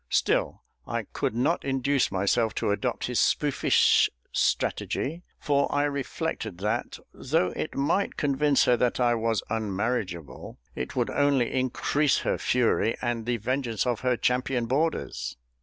[0.09, 6.97] Still, I could not induce myself to adopt his spoofish strategy, for I reflected that,
[7.13, 12.95] though it might convince her that I was unmarriageable, it would only increase her fury
[12.99, 15.37] and the vengeance of her champion boarders.